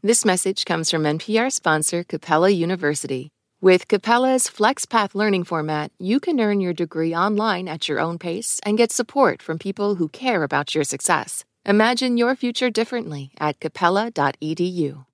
[0.00, 3.32] This message comes from NPR sponsor Capella University.
[3.60, 8.60] With Capella's FlexPath learning format, you can earn your degree online at your own pace
[8.64, 11.44] and get support from people who care about your success.
[11.66, 15.04] Imagine your future differently at capella.edu.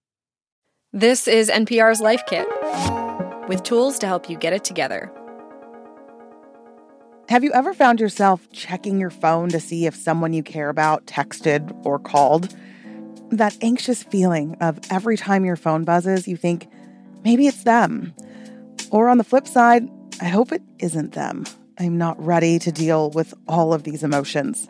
[0.93, 2.47] This is NPR's Life Kit
[3.49, 5.11] with tools to help you get it together.
[7.31, 11.07] Have you ever found yourself checking your phone to see if someone you care about
[11.07, 12.55] texted or called?
[13.35, 16.69] That anxious feeling of every time your phone buzzes, you think,
[17.25, 18.15] maybe it's them.
[18.93, 19.89] Or on the flip side,
[20.21, 21.45] I hope it isn't them.
[21.81, 24.69] I'm not ready to deal with all of these emotions.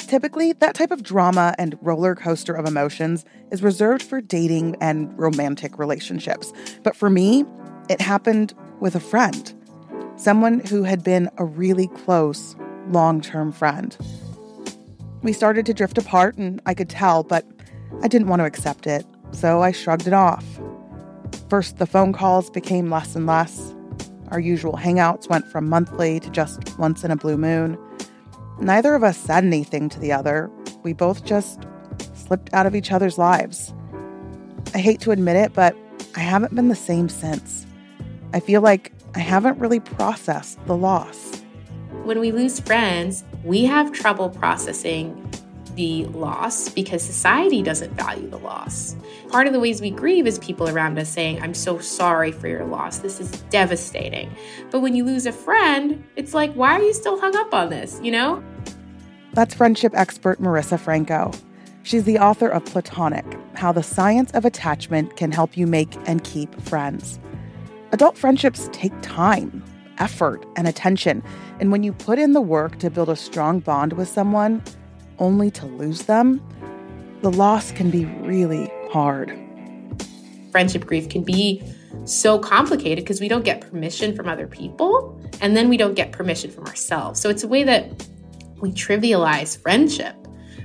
[0.00, 5.18] Typically, that type of drama and roller coaster of emotions is reserved for dating and
[5.18, 6.52] romantic relationships.
[6.82, 7.46] But for me,
[7.88, 9.50] it happened with a friend,
[10.16, 12.54] someone who had been a really close,
[12.88, 13.96] long term friend.
[15.22, 17.46] We started to drift apart, and I could tell, but
[18.02, 20.44] I didn't want to accept it, so I shrugged it off.
[21.48, 23.74] First, the phone calls became less and less.
[24.28, 27.78] Our usual hangouts went from monthly to just once in a blue moon.
[28.60, 30.50] Neither of us said anything to the other.
[30.82, 31.66] We both just
[32.14, 33.72] slipped out of each other's lives.
[34.74, 35.74] I hate to admit it, but
[36.14, 37.66] I haven't been the same since.
[38.34, 41.40] I feel like I haven't really processed the loss.
[42.04, 45.27] When we lose friends, we have trouble processing
[45.78, 48.96] the loss because society doesn't value the loss.
[49.28, 52.48] Part of the ways we grieve is people around us saying, I'm so sorry for
[52.48, 52.98] your loss.
[52.98, 54.28] This is devastating.
[54.72, 57.70] But when you lose a friend, it's like, why are you still hung up on
[57.70, 58.42] this, you know?
[59.34, 61.30] That's friendship expert Marisa Franco.
[61.84, 66.24] She's the author of Platonic How the Science of Attachment Can Help You Make and
[66.24, 67.20] Keep Friends.
[67.92, 69.62] Adult friendships take time,
[69.98, 71.22] effort, and attention.
[71.60, 74.60] And when you put in the work to build a strong bond with someone,
[75.18, 76.40] only to lose them,
[77.22, 79.36] the loss can be really hard.
[80.50, 81.62] Friendship grief can be
[82.04, 86.12] so complicated because we don't get permission from other people and then we don't get
[86.12, 87.20] permission from ourselves.
[87.20, 88.06] So it's a way that
[88.60, 90.14] we trivialize friendship,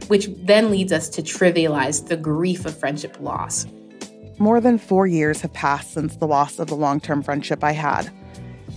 [0.08, 3.66] which then leads us to trivialize the grief of friendship loss.
[4.40, 7.72] More than four years have passed since the loss of the long term friendship I
[7.72, 8.12] had.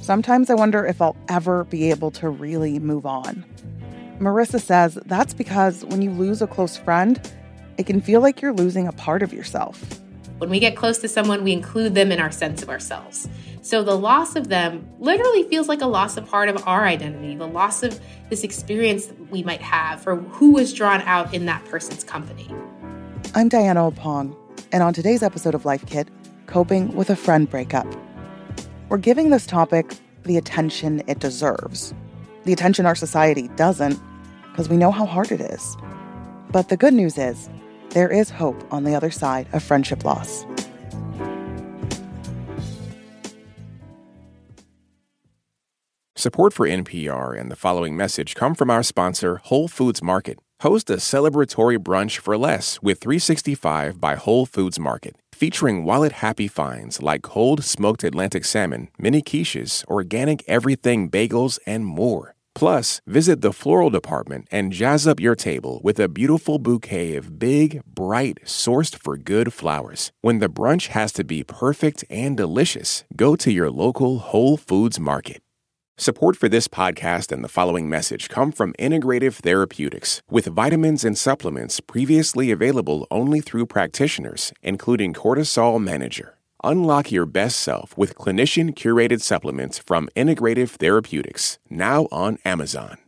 [0.02, 3.44] Sometimes I wonder if I'll ever be able to really move on.
[4.18, 7.20] Marisa says that's because when you lose a close friend,
[7.76, 9.84] it can feel like you're losing a part of yourself.
[10.38, 13.28] When we get close to someone, we include them in our sense of ourselves.
[13.60, 17.34] So the loss of them literally feels like a loss of part of our identity,
[17.36, 18.00] the loss of
[18.30, 22.48] this experience that we might have for who was drawn out in that person's company.
[23.34, 24.36] I'm Diana Opong,
[24.72, 26.08] and on today's episode of Life Kit,
[26.46, 27.86] coping with a friend breakup.
[28.88, 31.92] We're giving this topic the attention it deserves
[32.46, 34.00] the attention our society doesn't,
[34.50, 35.76] because we know how hard it is.
[36.52, 37.50] But the good news is,
[37.90, 40.46] there is hope on the other side of friendship loss.
[46.14, 50.38] Support for NPR and the following message come from our sponsor, Whole Foods Market.
[50.60, 56.48] Host a celebratory brunch for less with 365 by Whole Foods Market, featuring wallet happy
[56.48, 62.35] finds like cold smoked Atlantic salmon, mini quiches, organic everything bagels, and more.
[62.56, 67.38] Plus, visit the floral department and jazz up your table with a beautiful bouquet of
[67.38, 70.10] big, bright, sourced for good flowers.
[70.22, 74.98] When the brunch has to be perfect and delicious, go to your local Whole Foods
[74.98, 75.42] market.
[75.98, 81.18] Support for this podcast and the following message come from Integrative Therapeutics, with vitamins and
[81.18, 86.35] supplements previously available only through practitioners, including Cortisol Manager.
[86.66, 92.98] Unlock your best self with clinician curated supplements from Integrative Therapeutics, now on Amazon.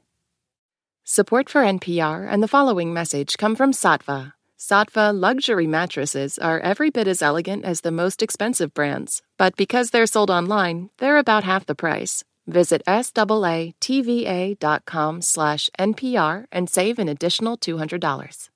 [1.03, 4.35] Support for NPR and the following message come from Saatva.
[4.57, 9.91] Saatva luxury mattresses are every bit as elegant as the most expensive brands, but because
[9.91, 12.23] they're sold online, they're about half the price.
[12.47, 13.73] Visit SAATVA.com
[15.23, 18.51] slash NPR and save an additional $200.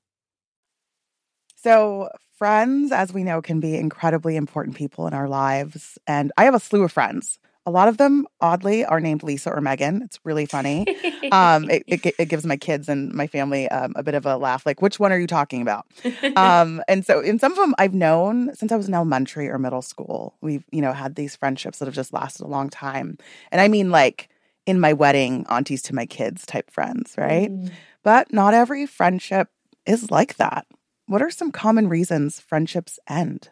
[1.57, 2.09] So,
[2.43, 5.97] friends, as we know, can be incredibly important people in our lives.
[6.09, 7.39] And I have a slew of friends.
[7.67, 10.03] A lot of them, oddly, are named Lisa or Megan.
[10.03, 10.85] It's really funny.
[11.31, 14.37] um, it, it, it, gives my kids and my family um, a bit of a
[14.39, 14.67] laugh.
[14.67, 15.87] Like, which one are you talking about?
[16.37, 19.61] um, and so, in some of them, I've known since I was in elementary or
[19.61, 20.35] middle school.
[20.41, 23.19] We've, you know, had these friendships that have just lasted a long time.
[23.53, 24.31] And I mean, like,
[24.67, 27.53] in my wedding, aunties to my kids type friends, right?
[27.53, 27.71] Mm.
[28.03, 29.47] But not every friendship
[29.87, 30.67] is like that.
[31.13, 33.51] What are some common reasons friendships end?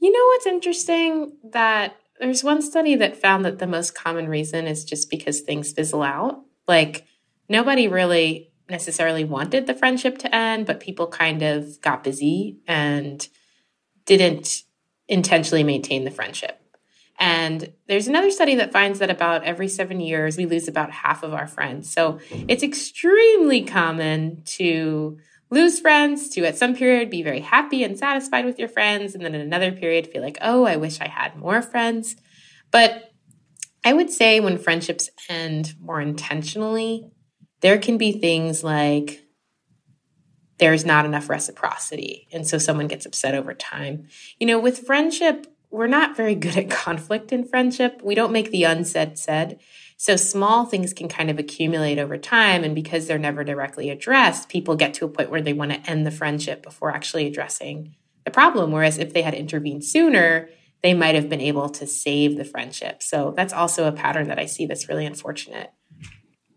[0.00, 1.36] You know what's interesting?
[1.52, 5.70] That there's one study that found that the most common reason is just because things
[5.70, 6.42] fizzle out.
[6.66, 7.06] Like
[7.48, 13.24] nobody really necessarily wanted the friendship to end, but people kind of got busy and
[14.04, 14.64] didn't
[15.06, 16.60] intentionally maintain the friendship.
[17.20, 21.22] And there's another study that finds that about every seven years, we lose about half
[21.22, 21.92] of our friends.
[21.92, 22.18] So
[22.48, 25.18] it's extremely common to
[25.54, 29.24] lose friends, to at some period be very happy and satisfied with your friends, and
[29.24, 32.16] then in another period feel like, oh, I wish I had more friends.
[32.70, 33.12] But
[33.84, 37.10] I would say when friendships end more intentionally,
[37.60, 39.22] there can be things like
[40.58, 42.28] there's not enough reciprocity.
[42.32, 44.08] And so someone gets upset over time.
[44.38, 48.00] You know, with friendship, we're not very good at conflict in friendship.
[48.02, 49.60] We don't make the unsaid said.
[49.96, 52.64] So small things can kind of accumulate over time.
[52.64, 55.90] And because they're never directly addressed, people get to a point where they want to
[55.90, 57.94] end the friendship before actually addressing
[58.24, 58.72] the problem.
[58.72, 60.48] Whereas if they had intervened sooner,
[60.82, 63.02] they might have been able to save the friendship.
[63.02, 65.70] So that's also a pattern that I see that's really unfortunate.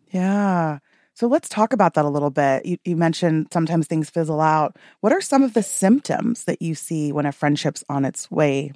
[0.09, 0.79] Yeah.
[1.13, 2.65] So let's talk about that a little bit.
[2.65, 4.75] You, you, mentioned sometimes things fizzle out.
[4.99, 8.71] What are some of the symptoms that you see when a friendship's on its way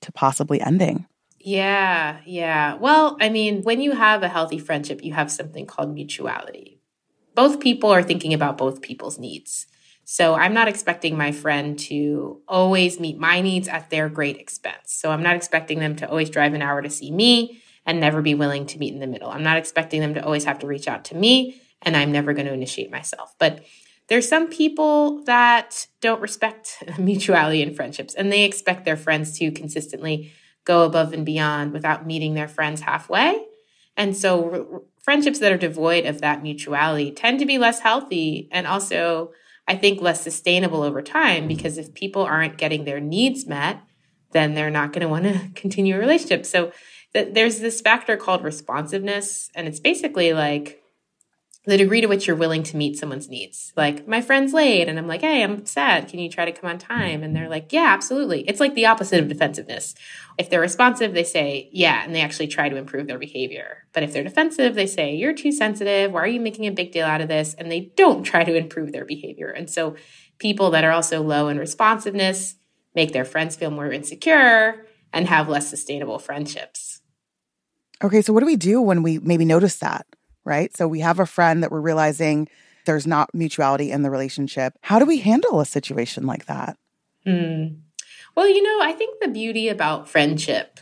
[0.00, 1.06] to possibly ending?
[1.40, 2.74] Yeah, yeah.
[2.74, 6.80] Well, I mean, when you have a healthy friendship, you have something called mutuality.
[7.34, 9.66] Both people are thinking about both people's needs.
[10.04, 14.92] So I'm not expecting my friend to always meet my needs at their great expense.
[14.92, 18.22] So I'm not expecting them to always drive an hour to see me and never
[18.22, 19.30] be willing to meet in the middle.
[19.30, 22.32] I'm not expecting them to always have to reach out to me and I'm never
[22.32, 23.34] going to initiate myself.
[23.38, 23.64] But
[24.08, 29.50] there's some people that don't respect mutuality in friendships and they expect their friends to
[29.52, 30.32] consistently
[30.68, 33.44] go above and beyond without meeting their friends halfway.
[33.96, 38.48] And so r- friendships that are devoid of that mutuality tend to be less healthy
[38.52, 39.32] and also
[39.66, 41.48] I think less sustainable over time mm-hmm.
[41.48, 43.80] because if people aren't getting their needs met,
[44.32, 46.44] then they're not going to want to continue a relationship.
[46.44, 46.72] So
[47.14, 50.77] th- there's this factor called responsiveness and it's basically like
[51.64, 53.72] the degree to which you're willing to meet someone's needs.
[53.76, 56.08] Like, my friend's late, and I'm like, hey, I'm sad.
[56.08, 57.22] Can you try to come on time?
[57.22, 58.48] And they're like, yeah, absolutely.
[58.48, 59.94] It's like the opposite of defensiveness.
[60.38, 63.84] If they're responsive, they say, yeah, and they actually try to improve their behavior.
[63.92, 66.12] But if they're defensive, they say, you're too sensitive.
[66.12, 67.54] Why are you making a big deal out of this?
[67.54, 69.50] And they don't try to improve their behavior.
[69.50, 69.96] And so,
[70.38, 72.54] people that are also low in responsiveness
[72.94, 77.00] make their friends feel more insecure and have less sustainable friendships.
[78.02, 80.06] Okay, so what do we do when we maybe notice that?
[80.48, 80.74] Right?
[80.76, 82.48] So we have a friend that we're realizing
[82.86, 84.72] there's not mutuality in the relationship.
[84.80, 86.76] How do we handle a situation like that?
[87.26, 87.80] Mm.
[88.34, 90.80] Well, you know, I think the beauty about friendship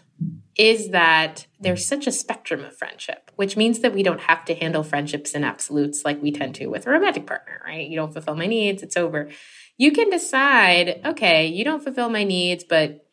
[0.56, 4.54] is that there's such a spectrum of friendship, which means that we don't have to
[4.54, 7.88] handle friendships in absolutes like we tend to with a romantic partner, right?
[7.88, 9.28] You don't fulfill my needs, it's over.
[9.76, 13.06] You can decide, okay, you don't fulfill my needs, but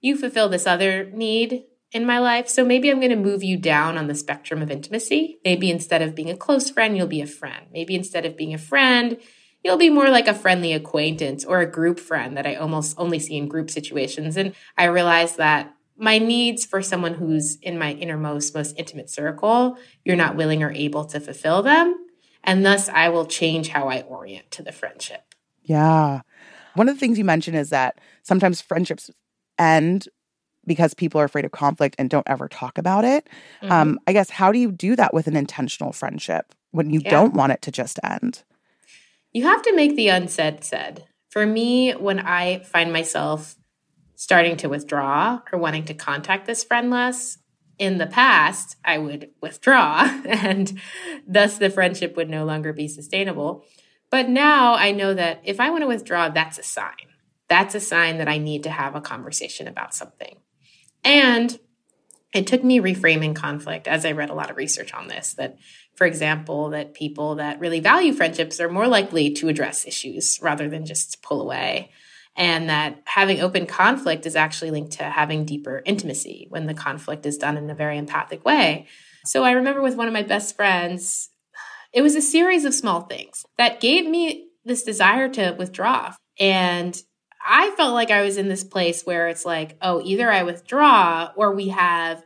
[0.00, 2.48] you fulfill this other need in my life.
[2.48, 5.38] So maybe I'm going to move you down on the spectrum of intimacy.
[5.44, 7.66] Maybe instead of being a close friend, you'll be a friend.
[7.72, 9.18] Maybe instead of being a friend,
[9.64, 13.18] you'll be more like a friendly acquaintance or a group friend that I almost only
[13.18, 14.36] see in group situations.
[14.36, 19.76] And I realize that my needs for someone who's in my innermost, most intimate circle,
[20.04, 21.94] you're not willing or able to fulfill them.
[22.42, 25.34] And thus, I will change how I orient to the friendship.
[25.62, 26.22] Yeah.
[26.74, 29.10] One of the things you mentioned is that sometimes friendships
[29.58, 30.08] end
[30.66, 33.28] because people are afraid of conflict and don't ever talk about it.
[33.62, 33.72] Mm-hmm.
[33.72, 37.10] Um, I guess, how do you do that with an intentional friendship when you yeah.
[37.10, 38.42] don't want it to just end?
[39.32, 41.04] You have to make the unsaid said.
[41.28, 43.56] For me, when I find myself
[44.16, 47.38] starting to withdraw or wanting to contact this friend less,
[47.80, 50.78] in the past, I would withdraw and
[51.26, 53.64] thus the friendship would no longer be sustainable.
[54.10, 57.08] But now I know that if I want to withdraw, that's a sign.
[57.48, 60.36] That's a sign that I need to have a conversation about something.
[61.04, 61.58] And
[62.32, 65.58] it took me reframing conflict as I read a lot of research on this that,
[65.96, 70.68] for example, that people that really value friendships are more likely to address issues rather
[70.68, 71.90] than just pull away.
[72.36, 77.26] And that having open conflict is actually linked to having deeper intimacy when the conflict
[77.26, 78.86] is done in a very empathic way.
[79.24, 81.30] So I remember with one of my best friends,
[81.92, 86.14] it was a series of small things that gave me this desire to withdraw.
[86.38, 87.00] And
[87.44, 91.32] I felt like I was in this place where it's like, oh, either I withdraw
[91.36, 92.22] or we have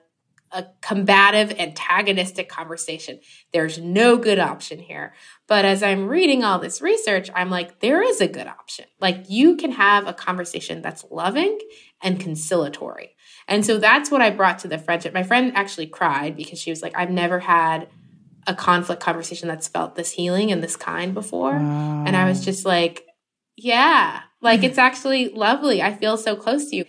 [0.54, 3.18] a combative, antagonistic conversation.
[3.52, 5.12] There's no good option here.
[5.48, 8.86] But as I'm reading all this research, I'm like, there is a good option.
[9.00, 11.58] Like, you can have a conversation that's loving
[12.00, 13.16] and conciliatory.
[13.48, 15.12] And so that's what I brought to the friendship.
[15.12, 17.88] My friend actually cried because she was like, I've never had
[18.46, 21.52] a conflict conversation that's felt this healing and this kind before.
[21.52, 22.04] Wow.
[22.06, 23.06] And I was just like,
[23.56, 24.86] yeah, like it's mm-hmm.
[24.86, 25.82] actually lovely.
[25.82, 26.84] I feel so close to you.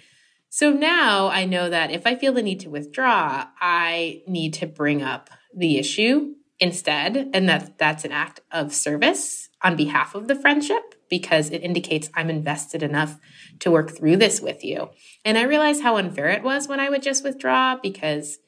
[0.49, 4.67] So now I know that if I feel the need to withdraw, I need to
[4.67, 7.29] bring up the issue instead.
[7.33, 12.09] And that that's an act of service on behalf of the friendship because it indicates
[12.13, 13.19] I'm invested enough
[13.59, 14.89] to work through this with you.
[15.23, 18.39] And I realized how unfair it was when I would just withdraw because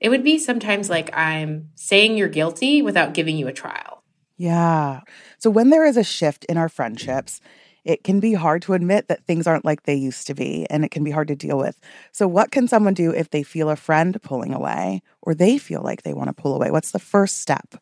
[0.00, 4.02] it would be sometimes like I'm saying you're guilty without giving you a trial.
[4.36, 5.00] Yeah.
[5.38, 7.40] So when there is a shift in our friendships,
[7.84, 10.84] it can be hard to admit that things aren't like they used to be, and
[10.84, 11.80] it can be hard to deal with.
[12.12, 15.80] So, what can someone do if they feel a friend pulling away or they feel
[15.82, 16.70] like they want to pull away?
[16.70, 17.76] What's the first step?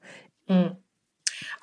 [0.48, 0.76] Mm.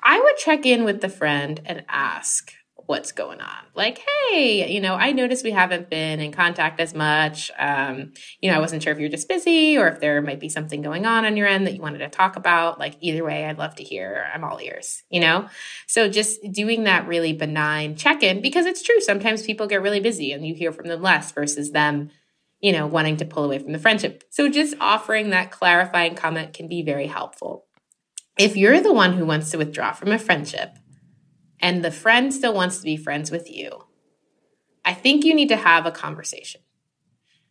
[0.02, 2.52] I would check in with the friend and ask,
[2.86, 3.64] what's going on.
[3.74, 7.50] Like, hey, you know, I noticed we haven't been in contact as much.
[7.58, 10.48] Um, you know, I wasn't sure if you're just busy or if there might be
[10.48, 12.78] something going on on your end that you wanted to talk about.
[12.78, 14.26] Like, either way, I'd love to hear.
[14.32, 15.48] I'm all ears, you know?
[15.86, 19.00] So just doing that really benign check in because it's true.
[19.00, 22.10] Sometimes people get really busy and you hear from them less versus them
[22.60, 24.24] you know, wanting to pull away from the friendship.
[24.30, 27.66] So just offering that clarifying comment can be very helpful.
[28.38, 30.70] If you're the one who wants to withdraw from a friendship,
[31.64, 33.86] and the friend still wants to be friends with you,
[34.84, 36.60] I think you need to have a conversation.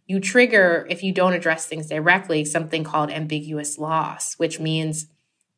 [0.05, 5.08] You trigger, if you don't address things directly, something called ambiguous loss, which means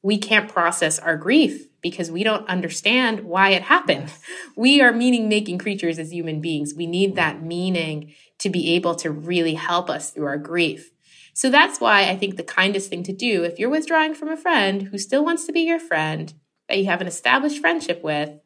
[0.02, 4.10] we can't process our grief because we don't understand why it happened.
[4.56, 6.74] We are meaning making creatures as human beings.
[6.74, 10.92] We need that meaning to be able to really help us through our grief.
[11.34, 14.38] So that's why I think the kindest thing to do if you're withdrawing from a
[14.38, 16.34] friend who still wants to be your friend,
[16.70, 18.40] that you have an established friendship with,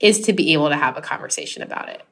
[0.00, 2.02] is to be able to have a conversation about it.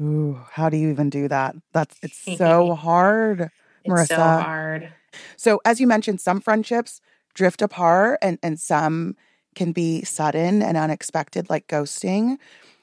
[0.00, 1.54] Ooh, how do you even do that?
[1.72, 3.50] That's it's so hard,
[3.86, 4.00] Marisa.
[4.00, 4.92] It's so hard.
[5.36, 7.00] So as you mentioned, some friendships
[7.34, 9.16] drift apart and, and some
[9.54, 12.38] can be sudden and unexpected, like ghosting.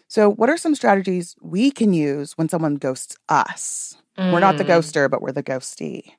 [0.07, 3.97] So, what are some strategies we can use when someone ghosts us?
[4.17, 4.33] Mm.
[4.33, 4.69] We're not the mm.
[4.69, 6.13] ghoster, but we're the ghostee.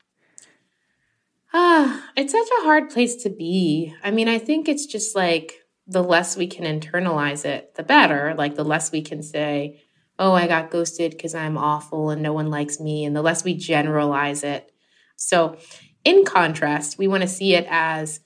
[1.52, 3.94] Ah, it's such a hard place to be.
[4.02, 5.61] I mean, I think it's just like
[5.92, 8.34] the less we can internalize it, the better.
[8.36, 9.82] Like the less we can say,
[10.18, 13.44] oh, I got ghosted because I'm awful and no one likes me, and the less
[13.44, 14.70] we generalize it.
[15.16, 15.56] So,
[16.04, 18.20] in contrast, we want to see it as,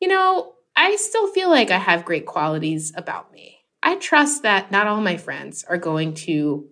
[0.00, 3.58] you know, I still feel like I have great qualities about me.
[3.82, 6.66] I trust that not all my friends are going to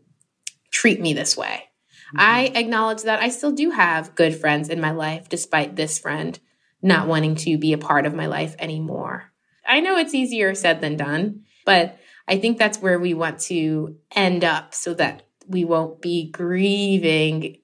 [0.70, 1.64] treat me this way.
[2.08, 2.16] Mm-hmm.
[2.20, 6.38] I acknowledge that I still do have good friends in my life, despite this friend
[6.82, 9.31] not wanting to be a part of my life anymore.
[9.66, 13.96] I know it's easier said than done, but I think that's where we want to
[14.14, 17.58] end up so that we won't be grieving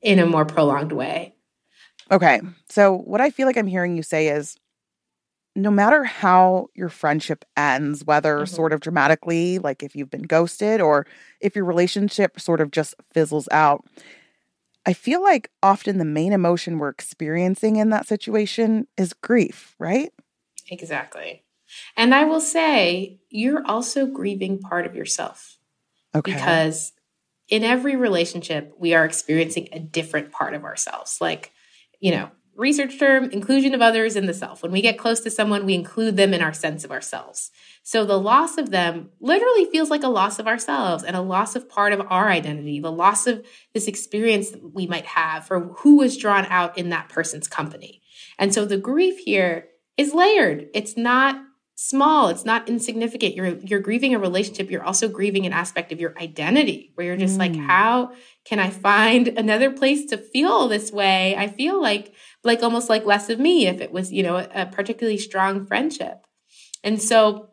[0.00, 1.34] in a more prolonged way.
[2.10, 2.40] Okay.
[2.68, 4.56] So, what I feel like I'm hearing you say is
[5.54, 8.54] no matter how your friendship ends, whether mm-hmm.
[8.54, 11.06] sort of dramatically, like if you've been ghosted or
[11.40, 13.84] if your relationship sort of just fizzles out,
[14.84, 20.12] I feel like often the main emotion we're experiencing in that situation is grief, right?
[20.70, 21.44] Exactly.
[21.96, 25.58] And I will say, you're also grieving part of yourself.
[26.14, 26.32] Okay.
[26.32, 26.92] Because
[27.48, 31.18] in every relationship, we are experiencing a different part of ourselves.
[31.20, 31.52] Like,
[32.00, 34.62] you know, research term inclusion of others in the self.
[34.62, 37.50] When we get close to someone, we include them in our sense of ourselves.
[37.82, 41.56] So the loss of them literally feels like a loss of ourselves and a loss
[41.56, 45.60] of part of our identity, the loss of this experience that we might have for
[45.78, 48.02] who was drawn out in that person's company.
[48.38, 50.68] And so the grief here is layered.
[50.74, 51.36] It's not
[51.74, 53.34] small, it's not insignificant.
[53.34, 57.16] You're you're grieving a relationship, you're also grieving an aspect of your identity where you're
[57.16, 57.40] just mm.
[57.40, 58.12] like how
[58.44, 61.36] can I find another place to feel this way?
[61.36, 62.12] I feel like
[62.44, 65.66] like almost like less of me if it was, you know, a, a particularly strong
[65.66, 66.26] friendship.
[66.84, 67.50] And so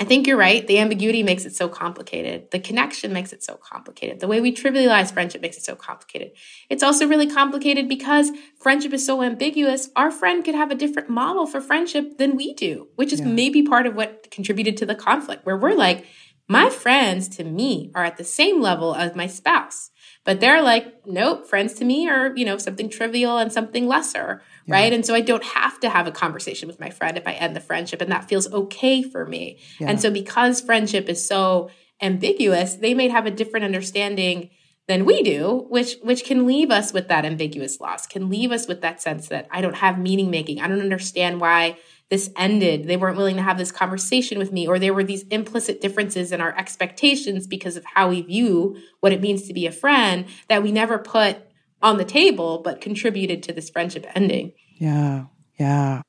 [0.00, 0.66] I think you're right.
[0.66, 2.50] The ambiguity makes it so complicated.
[2.50, 4.18] The connection makes it so complicated.
[4.18, 6.32] The way we trivialize friendship makes it so complicated.
[6.68, 9.90] It's also really complicated because friendship is so ambiguous.
[9.94, 13.26] Our friend could have a different model for friendship than we do, which is yeah.
[13.26, 16.06] maybe part of what contributed to the conflict where we're like,
[16.48, 19.90] my friends to me are at the same level as my spouse.
[20.24, 24.42] But they're like, nope, friends to me are, you know, something trivial and something lesser,
[24.66, 24.74] yeah.
[24.74, 24.92] right?
[24.92, 27.54] And so I don't have to have a conversation with my friend if I end
[27.54, 29.58] the friendship, and that feels okay for me.
[29.78, 29.90] Yeah.
[29.90, 34.50] And so because friendship is so ambiguous, they may have a different understanding
[34.86, 38.66] than we do, which which can leave us with that ambiguous loss, can leave us
[38.66, 40.60] with that sense that I don't have meaning making.
[40.60, 41.78] I don't understand why
[42.10, 42.86] this ended.
[42.86, 46.32] They weren't willing to have this conversation with me, or there were these implicit differences
[46.32, 50.26] in our expectations because of how we view what it means to be a friend
[50.48, 51.38] that we never put
[51.82, 54.52] on the table, but contributed to this friendship ending.
[54.76, 55.26] Yeah.
[55.58, 56.02] Yeah.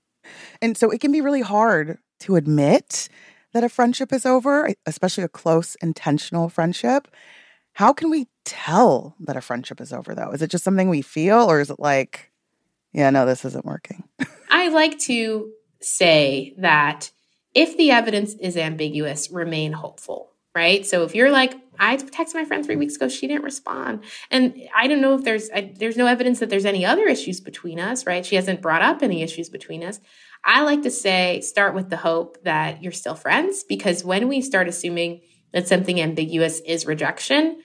[0.62, 3.10] And so it can be really hard to admit
[3.54, 7.08] that a friendship is over, especially a close, intentional friendship.
[7.74, 10.32] How can we tell that a friendship is over, though?
[10.32, 12.32] Is it just something we feel, or is it like,
[12.94, 14.04] yeah, no, this isn't working?
[14.50, 15.52] I like to
[15.86, 17.12] say that
[17.54, 20.86] if the evidence is ambiguous, remain hopeful, right?
[20.86, 24.56] So if you're like, I texted my friend three weeks ago, she didn't respond, and
[24.76, 27.80] I don't know if there's I, there's no evidence that there's any other issues between
[27.80, 28.26] us, right?
[28.26, 30.00] She hasn't brought up any issues between us.
[30.44, 34.42] I like to say, start with the hope that you're still friends, because when we
[34.42, 35.22] start assuming
[35.54, 37.62] that something ambiguous is rejection,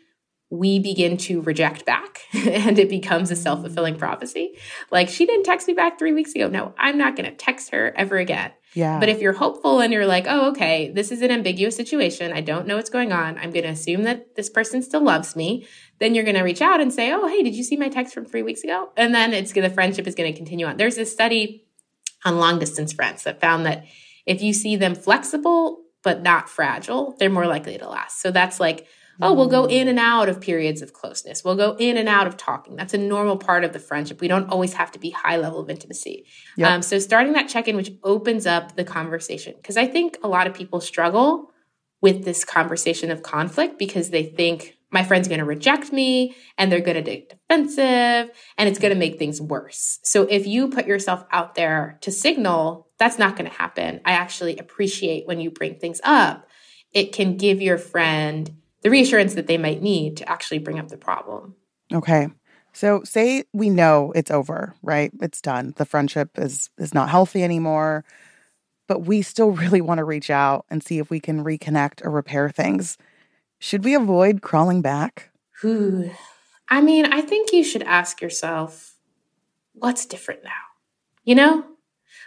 [0.50, 4.58] we begin to reject back and it becomes a self fulfilling prophecy.
[4.90, 6.48] Like, she didn't text me back three weeks ago.
[6.48, 8.52] No, I'm not going to text her ever again.
[8.74, 9.00] Yeah.
[9.00, 12.32] But if you're hopeful and you're like, oh, okay, this is an ambiguous situation.
[12.32, 13.36] I don't know what's going on.
[13.38, 15.66] I'm going to assume that this person still loves me.
[15.98, 18.14] Then you're going to reach out and say, oh, hey, did you see my text
[18.14, 18.90] from three weeks ago?
[18.96, 20.76] And then it's the friendship is going to continue on.
[20.76, 21.66] There's a study
[22.24, 23.84] on long distance friends that found that
[24.26, 28.22] if you see them flexible but not fragile, they're more likely to last.
[28.22, 28.86] So that's like,
[29.22, 31.44] oh, we'll go in and out of periods of closeness.
[31.44, 32.76] We'll go in and out of talking.
[32.76, 34.20] That's a normal part of the friendship.
[34.20, 36.26] We don't always have to be high level of intimacy.
[36.56, 36.70] Yep.
[36.70, 40.28] Um, so starting that check in, which opens up the conversation, because I think a
[40.28, 41.50] lot of people struggle
[42.00, 46.70] with this conversation of conflict because they think my friend's going to reject me and
[46.70, 49.98] they're going to get defensive and it's going to make things worse.
[50.02, 54.00] So if you put yourself out there to signal, that's not going to happen.
[54.04, 56.46] I actually appreciate when you bring things up.
[56.92, 58.50] It can give your friend
[58.82, 61.54] the reassurance that they might need to actually bring up the problem.
[61.92, 62.28] Okay.
[62.72, 65.10] So say we know it's over, right?
[65.20, 65.74] It's done.
[65.76, 68.04] The friendship is is not healthy anymore,
[68.86, 72.10] but we still really want to reach out and see if we can reconnect or
[72.10, 72.96] repair things.
[73.58, 75.30] Should we avoid crawling back?
[75.64, 76.10] Ooh.
[76.68, 78.94] I mean, I think you should ask yourself,
[79.74, 80.50] what's different now?
[81.24, 81.64] You know?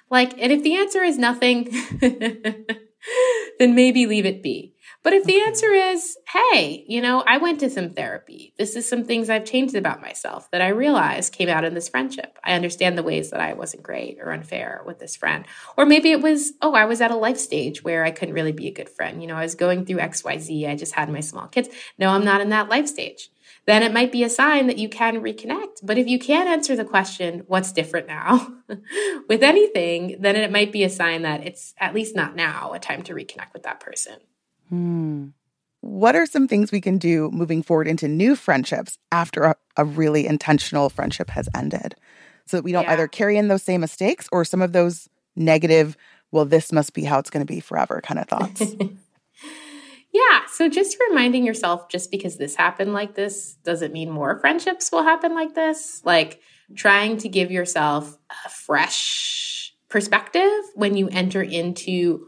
[0.10, 4.73] Like, and if the answer is nothing, then maybe leave it be.
[5.04, 8.54] But if the answer is, hey, you know, I went to some therapy.
[8.58, 11.90] This is some things I've changed about myself that I realized came out in this
[11.90, 12.40] friendship.
[12.42, 15.46] I understand the ways that I wasn't great or unfair with this friend.
[15.78, 18.54] Or maybe it was, oh, I was at a life stage where I couldn't really
[18.54, 19.22] be a good friend.
[19.22, 20.70] You know, I was going through XYZ.
[20.70, 21.68] I just had my small kids.
[21.98, 23.30] No, I'm not in that life stage.
[23.66, 25.80] Then it might be a sign that you can reconnect.
[25.84, 28.54] But if you can't answer the question, what's different now
[29.30, 32.80] with anything, then it might be a sign that it's at least not now a
[32.80, 34.16] time to reconnect with that person.
[34.74, 35.28] Hmm.
[35.82, 39.86] What are some things we can do moving forward into new friendships after a, a
[39.86, 41.96] really intentional friendship has ended?
[42.48, 42.94] So that we don't yeah.
[42.94, 45.96] either carry in those same mistakes or some of those negative,
[46.32, 48.62] well, this must be how it's going to be forever kind of thoughts.
[50.12, 50.40] yeah.
[50.52, 55.04] So just reminding yourself just because this happened like this doesn't mean more friendships will
[55.04, 56.02] happen like this.
[56.04, 56.42] Like
[56.76, 62.28] trying to give yourself a fresh perspective when you enter into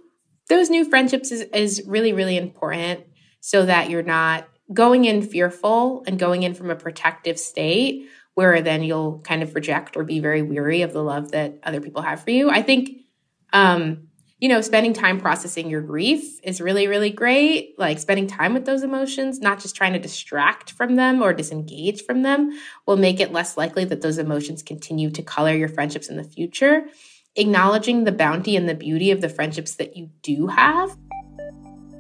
[0.50, 3.02] those new friendships is, is really, really important
[3.40, 8.62] so that you're not going in fearful and going in from a protective state where
[8.62, 12.02] then you'll kind of reject or be very weary of the love that other people
[12.02, 12.50] have for you.
[12.50, 12.90] I think,
[13.54, 17.80] um, you know, spending time processing your grief is really, really great.
[17.80, 22.04] Like spending time with those emotions, not just trying to distract from them or disengage
[22.04, 22.52] from them,
[22.86, 26.24] will make it less likely that those emotions continue to color your friendships in the
[26.24, 26.86] future
[27.36, 30.98] acknowledging the bounty and the beauty of the friendships that you do have.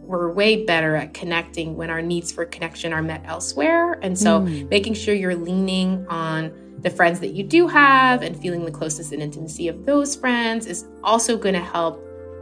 [0.03, 3.93] We're way better at connecting when our needs for connection are met elsewhere.
[4.03, 4.69] And so mm.
[4.69, 9.11] making sure you're leaning on the friends that you do have and feeling the closeness
[9.11, 12.01] and intimacy of those friends is also going to help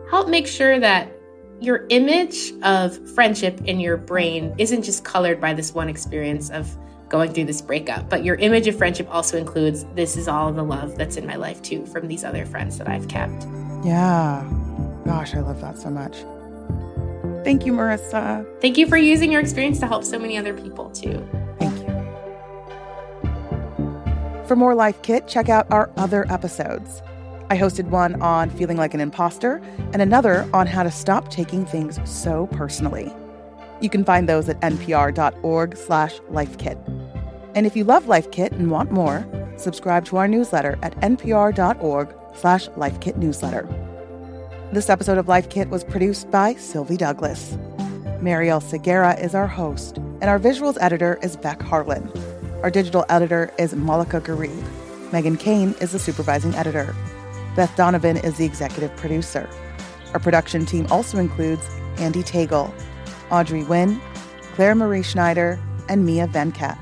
[0.10, 1.10] help make sure that
[1.62, 6.77] your image of friendship in your brain isn't just colored by this one experience of
[7.13, 8.10] going through this breakup.
[8.10, 11.36] But your image of friendship also includes this is all the love that's in my
[11.36, 13.45] life too from these other friends that I've kept.
[13.86, 14.43] Yeah.
[15.06, 16.26] Gosh, I love that so much.
[17.43, 18.43] Thank you, Marisa.
[18.62, 21.23] Thank you for using your experience to help so many other people too.
[21.60, 21.93] Thank you.
[24.47, 27.04] For more Life Kit, check out our other episodes.
[27.52, 31.63] I hosted one on feeling like an imposter and another on how to stop taking
[31.63, 33.13] things so personally.
[33.82, 37.03] You can find those at npr.org slash lifekit.
[37.56, 42.16] And if you love Life Kit and want more, subscribe to our newsletter at npr.org
[42.36, 43.68] slash lifekit newsletter.
[44.72, 47.60] This episode of Life Kit was produced by Sylvie Douglis.
[48.22, 52.12] Marielle Segura is our host, and our visuals editor is Beck Harlan.
[52.63, 54.63] Our digital editor is Malika Gharib.
[55.12, 56.96] Meghan Keane is the supervising editor.
[57.56, 59.48] Beth Donovan is the executive producer.
[60.13, 62.74] Our production team also includes Andy Tagle,
[63.30, 64.02] Audrey Nguyen,
[64.56, 66.80] Claire Marie Schneider, and Mia Venkat.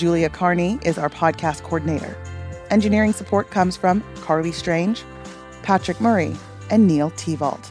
[0.00, 2.16] Julia Carney is our podcast coordinator.
[2.70, 5.04] Engineering support comes from Carly Strange,
[5.62, 6.34] Patrick Murray,
[6.70, 7.68] and Neil Tevault.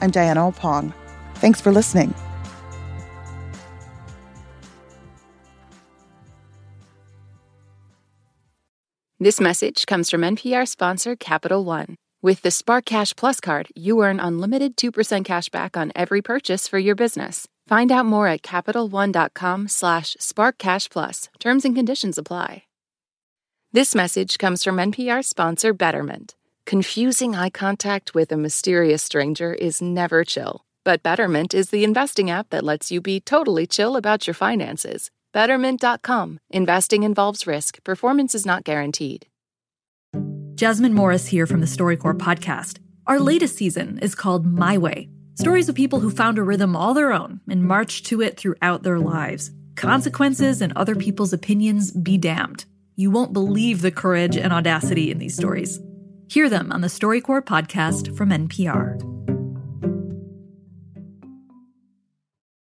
[0.00, 0.94] I'm Diana Opong.
[1.34, 2.14] Thanks for listening.
[9.18, 11.96] This message comes from NPR sponsor Capital One.
[12.22, 16.68] With the Spark Cash Plus card, you earn unlimited 2% cash back on every purchase
[16.68, 17.48] for your business.
[17.66, 21.28] Find out more at CapitalOne.com slash SparkCashPlus.
[21.38, 22.64] Terms and conditions apply.
[23.72, 26.34] This message comes from NPR sponsor Betterment.
[26.66, 30.64] Confusing eye contact with a mysterious stranger is never chill.
[30.84, 35.10] But Betterment is the investing app that lets you be totally chill about your finances.
[35.32, 36.38] Betterment.com.
[36.50, 37.82] Investing involves risk.
[37.82, 39.26] Performance is not guaranteed.
[40.54, 42.78] Jasmine Morris here from the StoryCorps podcast.
[43.06, 46.94] Our latest season is called My Way stories of people who found a rhythm all
[46.94, 49.50] their own and marched to it throughout their lives.
[49.76, 52.64] Consequences and other people's opinions be damned.
[52.96, 55.80] You won't believe the courage and audacity in these stories.
[56.28, 59.23] Hear them on the StoryCorps podcast from NPR.